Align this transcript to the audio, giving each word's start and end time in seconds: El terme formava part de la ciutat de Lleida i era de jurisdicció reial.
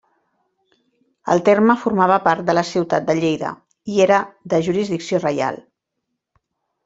El 1.33 1.41
terme 1.49 1.75
formava 1.81 2.15
part 2.29 2.47
de 2.47 2.55
la 2.57 2.63
ciutat 2.69 3.05
de 3.09 3.15
Lleida 3.19 3.51
i 3.97 4.01
era 4.07 4.21
de 4.53 4.61
jurisdicció 4.69 5.23
reial. 5.27 5.61